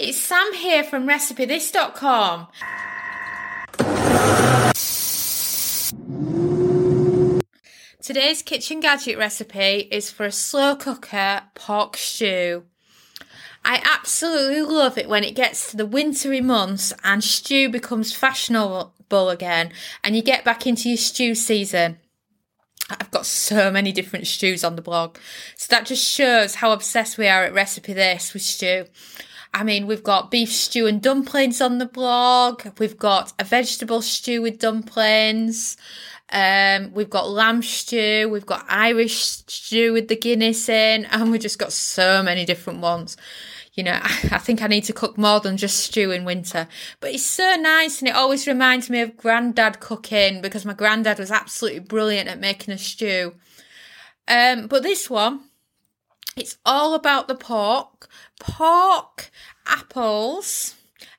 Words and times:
it's 0.00 0.18
Sam 0.18 0.54
here 0.54 0.82
from 0.82 1.06
RecipeThis.com. 1.06 2.46
Today's 8.02 8.40
kitchen 8.40 8.80
gadget 8.80 9.18
recipe 9.18 9.88
is 9.90 10.10
for 10.10 10.24
a 10.24 10.32
slow 10.32 10.74
cooker 10.74 11.42
pork 11.54 11.98
stew. 11.98 12.64
I 13.62 13.82
absolutely 13.84 14.62
love 14.62 14.96
it 14.96 15.06
when 15.06 15.22
it 15.22 15.34
gets 15.34 15.70
to 15.70 15.76
the 15.76 15.84
wintry 15.84 16.40
months 16.40 16.94
and 17.04 17.22
stew 17.22 17.68
becomes 17.68 18.14
fashionable 18.14 18.94
again 19.10 19.70
and 20.02 20.16
you 20.16 20.22
get 20.22 20.46
back 20.46 20.66
into 20.66 20.88
your 20.88 20.96
stew 20.96 21.34
season. 21.34 21.98
I've 22.88 23.10
got 23.10 23.26
so 23.26 23.70
many 23.70 23.92
different 23.92 24.26
stews 24.26 24.64
on 24.64 24.76
the 24.76 24.82
blog. 24.82 25.18
So 25.56 25.66
that 25.70 25.84
just 25.84 26.04
shows 26.04 26.56
how 26.56 26.72
obsessed 26.72 27.18
we 27.18 27.28
are 27.28 27.44
at 27.44 27.52
Recipe 27.52 27.92
This 27.92 28.32
with 28.32 28.42
stew. 28.42 28.86
I 29.52 29.64
mean, 29.64 29.86
we've 29.86 30.02
got 30.02 30.30
beef 30.30 30.52
stew 30.52 30.86
and 30.86 31.02
dumplings 31.02 31.60
on 31.60 31.78
the 31.78 31.86
blog. 31.86 32.62
We've 32.78 32.96
got 32.96 33.32
a 33.38 33.44
vegetable 33.44 34.00
stew 34.00 34.42
with 34.42 34.60
dumplings. 34.60 35.76
Um, 36.32 36.92
we've 36.94 37.10
got 37.10 37.28
lamb 37.28 37.62
stew. 37.62 38.28
We've 38.30 38.46
got 38.46 38.64
Irish 38.68 39.16
stew 39.16 39.92
with 39.92 40.08
the 40.08 40.16
Guinness 40.16 40.68
in, 40.68 41.04
and 41.06 41.30
we've 41.30 41.40
just 41.40 41.58
got 41.58 41.72
so 41.72 42.22
many 42.22 42.44
different 42.44 42.80
ones. 42.80 43.16
You 43.74 43.84
know, 43.84 43.98
I 44.02 44.38
think 44.38 44.62
I 44.62 44.68
need 44.68 44.84
to 44.84 44.92
cook 44.92 45.18
more 45.18 45.40
than 45.40 45.56
just 45.56 45.80
stew 45.80 46.12
in 46.12 46.24
winter. 46.24 46.68
But 47.00 47.14
it's 47.14 47.26
so 47.26 47.56
nice, 47.56 48.00
and 48.00 48.08
it 48.08 48.14
always 48.14 48.46
reminds 48.46 48.88
me 48.88 49.00
of 49.00 49.16
granddad 49.16 49.80
cooking 49.80 50.40
because 50.40 50.64
my 50.64 50.74
granddad 50.74 51.18
was 51.18 51.32
absolutely 51.32 51.80
brilliant 51.80 52.28
at 52.28 52.38
making 52.38 52.72
a 52.72 52.78
stew. 52.78 53.34
Um, 54.28 54.68
but 54.68 54.84
this 54.84 55.10
one, 55.10 55.40
it's 56.36 56.58
all 56.64 56.94
about 56.94 57.28
the 57.28 57.34
pork, 57.34 58.08
pork, 58.38 59.30
apples, 59.66 60.74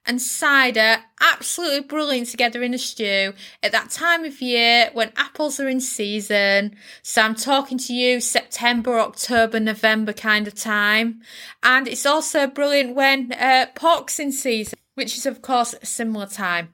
and 0.05 0.21
cider 0.21 0.97
absolutely 1.21 1.81
brilliant 1.81 2.27
together 2.27 2.63
in 2.63 2.73
a 2.73 2.77
stew 2.77 3.33
at 3.61 3.71
that 3.71 3.91
time 3.91 4.25
of 4.25 4.41
year 4.41 4.89
when 4.94 5.11
apples 5.16 5.59
are 5.59 5.67
in 5.67 5.80
season. 5.80 6.75
So 7.03 7.21
I'm 7.21 7.36
talking 7.36 7.77
to 7.77 7.94
you 7.94 8.19
September, 8.19 8.99
October, 8.99 9.59
November 9.59 10.13
kind 10.13 10.47
of 10.47 10.55
time. 10.55 11.21
And 11.61 11.88
it's 11.88 12.05
also 12.05 12.47
brilliant 12.47 12.95
when 12.95 13.31
uh, 13.33 13.67
pork's 13.75 14.19
in 14.19 14.31
season, 14.31 14.80
which 14.95 15.17
is 15.17 15.25
of 15.25 15.41
course 15.41 15.75
a 15.80 15.86
similar 15.86 16.25
time. 16.25 16.73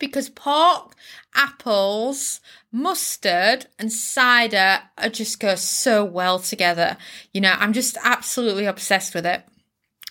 Because 0.00 0.28
pork, 0.28 0.96
apples, 1.36 2.40
mustard 2.72 3.66
and 3.78 3.92
cider 3.92 4.80
just 5.12 5.38
go 5.38 5.54
so 5.54 6.04
well 6.04 6.40
together. 6.40 6.96
You 7.32 7.40
know, 7.40 7.54
I'm 7.56 7.72
just 7.72 7.96
absolutely 8.02 8.66
obsessed 8.66 9.14
with 9.14 9.26
it. 9.26 9.44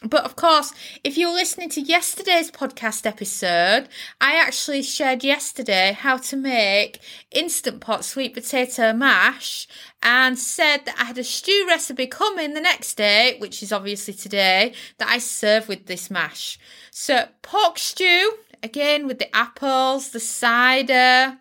But 0.02 0.24
of 0.24 0.38
course, 0.38 0.74
if 1.04 1.18
you're 1.18 1.34
listening 1.34 1.68
to 1.72 1.82
yesterday's 1.82 2.50
podcast 2.50 3.06
episode, 3.06 3.90
I 4.22 4.36
actually 4.36 4.82
shared 4.82 5.26
yesterday 5.26 5.92
how 5.92 6.16
to 6.18 6.38
make 6.38 7.02
instant 7.32 7.82
pot 7.82 8.06
sweet 8.06 8.34
potato 8.34 8.94
mash 8.94 9.68
and 10.02 10.40
said 10.40 10.86
that 10.86 10.96
I 10.98 11.04
had 11.04 11.18
a 11.18 11.24
stew 11.26 11.66
recipe 11.68 12.08
coming 12.08 12.54
the 12.54 12.62
next 12.62 12.96
day, 12.96 13.36
which 13.40 13.62
is 13.62 13.74
obviously 13.74 14.14
today, 14.14 14.74
that 15.00 15.10
I 15.10 15.18
serve 15.18 15.68
with 15.68 15.88
this 15.88 16.10
mash. 16.10 16.58
So, 16.92 17.28
pork 17.42 17.78
stew, 17.78 18.36
again 18.64 19.08
with 19.08 19.20
the 19.20 19.36
apples, 19.36 20.10
the 20.10 20.20
cider, 20.20 21.40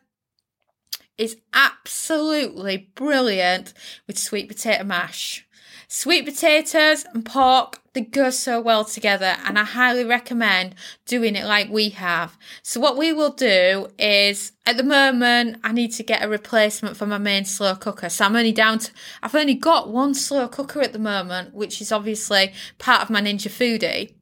is 1.16 1.36
absolutely 1.52 2.91
brilliant 2.94 3.74
with 4.06 4.19
sweet 4.19 4.48
potato 4.48 4.84
mash. 4.84 5.44
Sweet 5.91 6.27
potatoes 6.27 7.06
and 7.14 7.24
pork, 7.24 7.80
they 7.94 8.02
go 8.02 8.28
so 8.28 8.61
well 8.61 8.84
together, 8.84 9.36
and 9.46 9.58
I 9.58 9.64
highly 9.64 10.05
recommend 10.05 10.74
doing 11.06 11.34
it 11.34 11.46
like 11.46 11.70
we 11.70 11.89
have. 11.89 12.36
So, 12.62 12.78
what 12.78 12.98
we 12.98 13.11
will 13.11 13.30
do 13.33 13.89
is 13.98 14.52
at 14.66 14.77
the 14.77 14.83
moment, 14.83 15.61
I 15.64 15.72
need 15.72 15.92
to 15.92 16.02
get 16.02 16.22
a 16.22 16.28
replacement 16.28 16.98
for 16.98 17.07
my 17.07 17.17
main 17.17 17.46
slow 17.46 17.74
cooker. 17.74 18.11
So, 18.11 18.27
I'm 18.27 18.36
only 18.36 18.52
down 18.52 18.80
to, 18.80 18.92
I've 19.23 19.34
only 19.34 19.55
got 19.55 19.89
one 19.89 20.12
slow 20.12 20.46
cooker 20.46 20.83
at 20.83 20.92
the 20.92 20.98
moment, 20.98 21.55
which 21.55 21.80
is 21.80 21.90
obviously 21.90 22.52
part 22.77 23.01
of 23.01 23.08
my 23.08 23.23
Ninja 23.23 23.48
Foodi. 23.48 24.12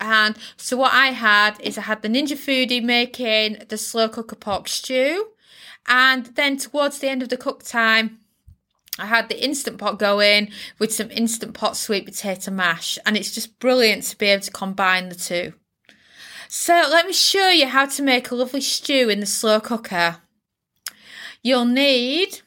And 0.00 0.36
so, 0.56 0.78
what 0.78 0.94
I 0.94 1.08
had 1.08 1.60
is 1.60 1.76
I 1.76 1.82
had 1.82 2.02
the 2.02 2.08
Ninja 2.08 2.36
Foodi 2.36 2.82
making 2.82 3.64
the 3.68 3.76
slow 3.76 4.08
cooker 4.08 4.36
pork 4.36 4.66
stew. 4.66 5.28
And 5.86 6.26
then 6.26 6.56
towards 6.56 6.98
the 6.98 7.08
end 7.08 7.22
of 7.22 7.28
the 7.28 7.36
cook 7.36 7.62
time, 7.62 8.18
I 8.98 9.06
had 9.06 9.28
the 9.28 9.42
Instant 9.42 9.78
Pot 9.78 9.98
going 9.98 10.50
with 10.78 10.92
some 10.92 11.10
Instant 11.10 11.54
Pot 11.54 11.76
sweet 11.76 12.06
potato 12.06 12.50
mash, 12.50 12.98
and 13.04 13.16
it's 13.16 13.32
just 13.32 13.58
brilliant 13.58 14.04
to 14.04 14.18
be 14.18 14.26
able 14.26 14.42
to 14.42 14.50
combine 14.50 15.08
the 15.08 15.14
two. 15.14 15.54
So, 16.48 16.86
let 16.90 17.06
me 17.06 17.12
show 17.12 17.48
you 17.48 17.66
how 17.66 17.86
to 17.86 18.02
make 18.02 18.30
a 18.30 18.34
lovely 18.34 18.60
stew 18.60 19.08
in 19.08 19.20
the 19.20 19.26
slow 19.26 19.60
cooker. 19.60 20.16
You'll 21.42 21.64
need 21.64 22.40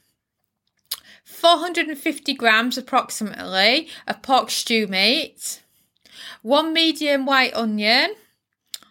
450 1.24 2.34
grams 2.36 2.78
approximately 2.78 3.90
of 4.08 4.22
pork 4.22 4.50
stew 4.50 4.88
meat, 4.88 5.63
one 6.42 6.74
medium 6.74 7.26
white 7.26 7.54
onion, 7.54 8.16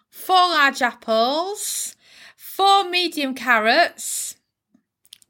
four 0.09 0.35
large 0.35 0.81
apples, 0.81 1.95
four 2.35 2.89
medium 2.89 3.33
carrots, 3.33 4.35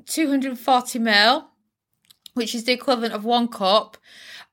240 0.06 1.00
ml, 1.00 1.46
which 2.34 2.53
is 2.53 2.66
the 2.66 2.74
equivalent 2.74 3.13
of 3.13 3.24
one 3.24 3.47
cup 3.47 3.97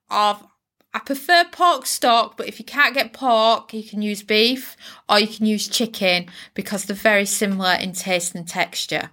of 0.09 0.45
I 0.93 0.99
prefer 0.99 1.45
pork 1.49 1.85
stock, 1.85 2.35
but 2.35 2.49
if 2.49 2.59
you 2.59 2.65
can't 2.65 2.93
get 2.93 3.13
pork, 3.13 3.73
you 3.73 3.83
can 3.83 4.01
use 4.01 4.23
beef 4.23 4.75
or 5.07 5.19
you 5.19 5.27
can 5.27 5.45
use 5.45 5.69
chicken 5.69 6.27
because 6.53 6.83
they're 6.83 6.95
very 6.95 7.25
similar 7.25 7.75
in 7.75 7.93
taste 7.93 8.35
and 8.35 8.45
texture. 8.45 9.11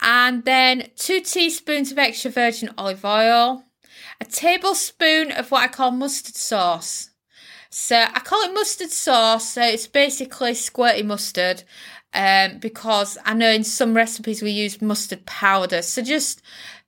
And 0.00 0.44
then 0.44 0.88
two 0.96 1.20
teaspoons 1.20 1.92
of 1.92 1.98
extra 1.98 2.32
virgin 2.32 2.70
olive 2.76 3.04
oil, 3.04 3.64
a 4.20 4.24
tablespoon 4.24 5.30
of 5.30 5.52
what 5.52 5.62
I 5.62 5.68
call 5.68 5.92
mustard 5.92 6.34
sauce. 6.34 7.10
So 7.70 7.96
I 7.96 8.20
call 8.20 8.42
it 8.42 8.54
mustard 8.54 8.90
sauce. 8.90 9.50
So 9.52 9.62
it's 9.62 9.86
basically 9.86 10.52
squirty 10.52 11.04
mustard 11.04 11.64
um, 12.14 12.58
because 12.58 13.18
I 13.24 13.34
know 13.34 13.50
in 13.50 13.64
some 13.64 13.94
recipes 13.94 14.42
we 14.42 14.50
use 14.50 14.80
mustard 14.80 15.26
powder. 15.26 15.82
So 15.82 16.02
just 16.02 16.42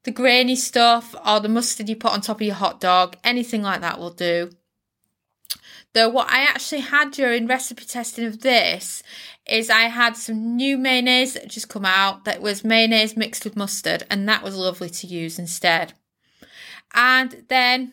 the 0.04 0.10
grainy 0.10 0.56
stuff 0.56 1.14
or 1.26 1.40
the 1.40 1.48
mustard 1.48 1.88
you 1.88 1.96
put 1.96 2.12
on 2.12 2.20
top 2.20 2.38
of 2.40 2.46
your 2.46 2.54
hot 2.54 2.80
dog, 2.80 3.16
anything 3.22 3.62
like 3.62 3.82
that 3.82 3.98
will 3.98 4.10
do. 4.10 4.50
Though 5.92 6.08
what 6.08 6.30
I 6.30 6.42
actually 6.42 6.82
had 6.82 7.10
during 7.10 7.48
recipe 7.48 7.84
testing 7.84 8.24
of 8.24 8.40
this 8.40 9.02
is 9.44 9.68
I 9.68 9.82
had 9.82 10.16
some 10.16 10.56
new 10.56 10.78
mayonnaise 10.78 11.34
that 11.34 11.48
just 11.48 11.68
come 11.68 11.84
out 11.84 12.24
that 12.24 12.40
was 12.40 12.64
mayonnaise 12.64 13.16
mixed 13.16 13.44
with 13.44 13.56
mustard, 13.56 14.04
and 14.08 14.28
that 14.28 14.44
was 14.44 14.56
lovely 14.56 14.88
to 14.88 15.06
use 15.08 15.38
instead. 15.38 15.94
And 16.94 17.44
then 17.48 17.92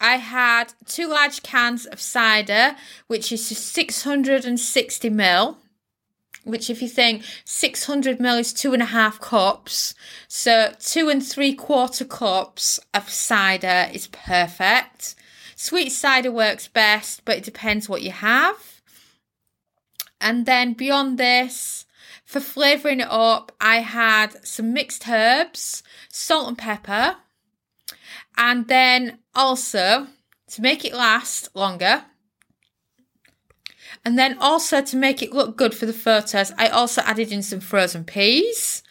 I 0.00 0.16
had 0.16 0.72
two 0.86 1.08
large 1.08 1.42
cans 1.42 1.86
of 1.86 2.00
cider, 2.00 2.76
which 3.06 3.30
is 3.32 3.46
660 3.46 5.10
ml 5.10 5.56
which 6.44 6.70
if 6.70 6.80
you 6.80 6.88
think 6.88 7.22
600 7.44 8.18
ml 8.18 8.40
is 8.40 8.52
two 8.52 8.72
and 8.72 8.82
a 8.82 8.86
half 8.86 9.20
cups 9.20 9.94
so 10.26 10.72
two 10.80 11.08
and 11.08 11.24
three 11.24 11.54
quarter 11.54 12.04
cups 12.04 12.80
of 12.94 13.10
cider 13.10 13.90
is 13.92 14.06
perfect. 14.08 15.14
Sweet 15.54 15.90
cider 15.90 16.32
works 16.32 16.68
best 16.68 17.24
but 17.24 17.38
it 17.38 17.44
depends 17.44 17.88
what 17.88 18.02
you 18.02 18.10
have. 18.10 18.80
And 20.20 20.46
then 20.46 20.72
beyond 20.72 21.18
this 21.18 21.84
for 22.24 22.40
flavouring 22.40 23.00
it 23.00 23.10
up 23.10 23.50
i 23.60 23.80
had 23.80 24.46
some 24.46 24.72
mixed 24.72 25.08
herbs 25.08 25.82
salt 26.08 26.46
and 26.46 26.56
pepper 26.56 27.16
and 28.36 28.68
then 28.68 29.18
also 29.34 30.06
to 30.48 30.62
make 30.62 30.84
it 30.84 30.94
last 30.94 31.54
longer 31.54 32.04
and 34.04 34.18
then 34.18 34.38
also 34.38 34.80
to 34.80 34.96
make 34.96 35.22
it 35.22 35.32
look 35.32 35.56
good 35.56 35.74
for 35.74 35.86
the 35.86 35.92
photos, 35.92 36.52
I 36.56 36.68
also 36.68 37.02
added 37.02 37.32
in 37.32 37.42
some 37.42 37.60
frozen 37.60 38.04
peas. 38.04 38.82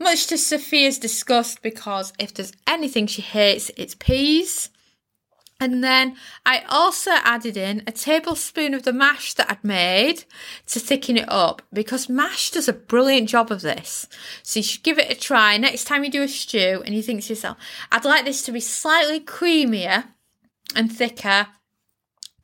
Much 0.00 0.26
to 0.28 0.38
Sophia's 0.38 0.98
disgust 0.98 1.62
because 1.62 2.12
if 2.18 2.34
there's 2.34 2.52
anything 2.66 3.06
she 3.06 3.22
hates, 3.22 3.70
it's 3.76 3.94
peas. 3.94 4.70
And 5.60 5.84
then 5.84 6.16
I 6.44 6.64
also 6.68 7.12
added 7.12 7.56
in 7.56 7.82
a 7.86 7.92
tablespoon 7.92 8.74
of 8.74 8.82
the 8.82 8.92
mash 8.92 9.34
that 9.34 9.50
I'd 9.50 9.64
made 9.64 10.24
to 10.66 10.80
thicken 10.80 11.16
it 11.16 11.28
up 11.28 11.62
because 11.72 12.08
mash 12.08 12.50
does 12.50 12.68
a 12.68 12.72
brilliant 12.72 13.28
job 13.28 13.50
of 13.52 13.62
this. 13.62 14.08
So 14.42 14.58
you 14.58 14.64
should 14.64 14.82
give 14.82 14.98
it 14.98 15.10
a 15.10 15.14
try 15.14 15.56
next 15.56 15.84
time 15.84 16.04
you 16.04 16.10
do 16.10 16.22
a 16.22 16.28
stew 16.28 16.82
and 16.84 16.94
you 16.94 17.02
think 17.02 17.22
to 17.22 17.28
yourself, 17.30 17.56
I'd 17.92 18.04
like 18.04 18.24
this 18.24 18.42
to 18.42 18.52
be 18.52 18.60
slightly 18.60 19.20
creamier 19.20 20.04
and 20.74 20.92
thicker 20.92 21.46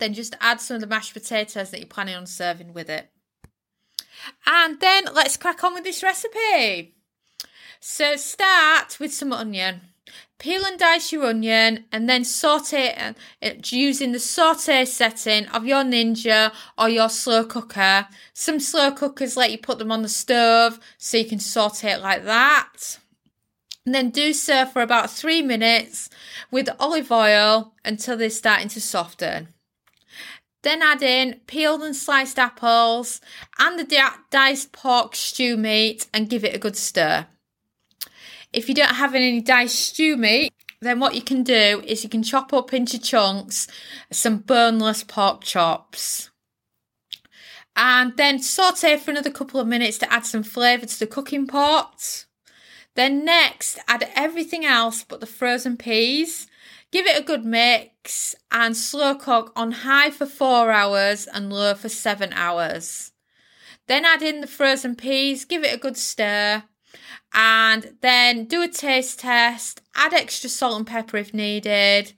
then 0.01 0.15
just 0.15 0.35
add 0.41 0.61
some 0.61 0.75
of 0.75 0.81
the 0.81 0.87
mashed 0.87 1.13
potatoes 1.13 1.71
that 1.71 1.79
you're 1.79 1.87
planning 1.87 2.17
on 2.17 2.27
serving 2.27 2.73
with 2.73 2.91
it. 2.91 3.11
And 4.45 4.81
then 4.81 5.05
let's 5.15 5.37
crack 5.37 5.63
on 5.63 5.75
with 5.75 5.85
this 5.85 6.03
recipe. 6.03 6.95
So 7.79 8.17
start 8.17 8.99
with 8.99 9.15
some 9.15 9.33
onion. 9.33 9.83
Peel 10.41 10.65
and 10.65 10.79
dice 10.79 11.13
your 11.13 11.27
onion 11.27 11.85
and 11.93 12.09
then 12.09 12.25
saute 12.25 13.15
it 13.43 13.73
using 13.73 14.13
the 14.13 14.19
saute 14.19 14.87
setting 14.87 15.47
of 15.49 15.67
your 15.67 15.85
Ninja 15.85 16.51
or 16.79 16.89
your 16.89 17.11
slow 17.11 17.45
cooker. 17.45 18.09
Some 18.33 18.59
slow 18.59 18.91
cookers 18.91 19.37
let 19.37 19.53
you 19.53 19.59
put 19.59 19.79
them 19.79 19.93
on 19.93 20.01
the 20.01 20.09
stove 20.09 20.81
so 20.97 21.19
you 21.19 21.27
can 21.27 21.41
saute 21.41 21.93
it 21.93 22.01
like 22.01 22.25
that. 22.25 22.99
And 23.85 23.95
then 23.95 24.09
do 24.09 24.33
so 24.33 24.65
for 24.65 24.81
about 24.81 25.11
three 25.11 25.43
minutes 25.43 26.09
with 26.51 26.71
olive 26.81 27.13
oil 27.13 27.75
until 27.85 28.17
they're 28.17 28.31
starting 28.31 28.69
to 28.69 28.81
soften. 28.81 29.49
Then 30.63 30.81
add 30.81 31.03
in 31.03 31.41
peeled 31.49 31.83
and 31.83 31.95
sliced 31.95 32.39
apples 32.39 33.21
and 33.59 33.79
the 33.79 34.11
diced 34.31 34.73
pork 34.73 35.15
stew 35.15 35.59
meat 35.59 36.07
and 36.15 36.31
give 36.31 36.45
it 36.45 36.55
a 36.55 36.59
good 36.59 36.77
stir. 36.77 37.27
If 38.53 38.69
you 38.69 38.75
don't 38.75 38.97
have 38.97 39.15
any 39.15 39.41
diced 39.41 39.79
stew 39.79 40.17
meat, 40.17 40.53
then 40.81 40.99
what 40.99 41.15
you 41.15 41.23
can 41.23 41.43
do 41.43 41.83
is 41.87 42.03
you 42.03 42.11
can 42.11 42.23
chop 42.23 42.53
up 42.53 42.73
into 42.73 42.99
chunks 42.99 43.69
some 44.11 44.39
boneless 44.39 45.05
pork 45.05 45.43
chops. 45.43 46.31
And 47.77 48.17
then 48.17 48.41
saute 48.41 48.97
for 48.97 49.11
another 49.11 49.31
couple 49.31 49.61
of 49.61 49.69
minutes 49.69 49.99
to 49.99 50.13
add 50.13 50.27
some 50.27 50.43
flavour 50.43 50.87
to 50.87 50.99
the 50.99 51.07
cooking 51.07 51.47
pot. 51.47 52.27
Then 52.97 53.25
next, 53.25 53.79
add 53.87 54.11
everything 54.15 54.65
else 54.65 55.05
but 55.05 55.21
the 55.21 55.27
frozen 55.27 55.77
peas. 55.77 56.49
Give 56.91 57.07
it 57.07 57.19
a 57.19 57.25
good 57.25 57.45
mix 57.45 58.35
and 58.51 58.77
slow 58.77 59.15
cook 59.15 59.53
on 59.55 59.71
high 59.71 60.11
for 60.11 60.27
four 60.27 60.73
hours 60.73 61.29
and 61.29 61.53
low 61.53 61.75
for 61.75 61.89
seven 61.89 62.33
hours. 62.33 63.13
Then 63.87 64.05
add 64.05 64.23
in 64.23 64.41
the 64.41 64.47
frozen 64.47 64.97
peas, 64.97 65.45
give 65.45 65.63
it 65.63 65.75
a 65.75 65.79
good 65.79 65.97
stir, 65.97 66.65
and 67.33 67.97
then 68.01 68.45
do 68.47 68.63
a 68.63 68.69
taste 68.69 69.21
test. 69.21 69.81
Add 69.95 70.15
extra 70.15 70.49
salt 70.49 70.77
and 70.77 70.87
pepper 70.87 71.17
if 71.17 71.33
needed. 71.33 72.13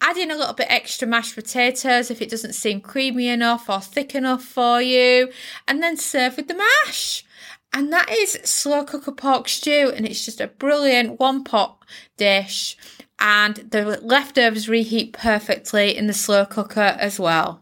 Add 0.00 0.16
in 0.16 0.30
a 0.30 0.36
little 0.36 0.54
bit 0.54 0.68
extra 0.70 1.08
mashed 1.08 1.34
potatoes 1.34 2.10
if 2.10 2.22
it 2.22 2.30
doesn't 2.30 2.54
seem 2.54 2.80
creamy 2.80 3.28
enough 3.28 3.68
or 3.68 3.80
thick 3.80 4.14
enough 4.14 4.44
for 4.44 4.80
you, 4.80 5.30
and 5.66 5.82
then 5.82 5.96
serve 5.96 6.36
with 6.36 6.48
the 6.48 6.54
mash. 6.54 7.24
And 7.72 7.92
that 7.92 8.10
is 8.10 8.32
slow 8.44 8.84
cooker 8.84 9.12
pork 9.12 9.48
stew, 9.48 9.92
and 9.94 10.06
it's 10.06 10.24
just 10.24 10.40
a 10.40 10.46
brilliant 10.46 11.18
one 11.18 11.42
pot 11.42 11.82
dish. 12.16 12.76
And 13.18 13.56
the 13.56 13.98
leftovers 14.02 14.68
reheat 14.68 15.12
perfectly 15.12 15.96
in 15.96 16.06
the 16.06 16.12
slow 16.12 16.44
cooker 16.44 16.96
as 16.98 17.18
well. 17.18 17.61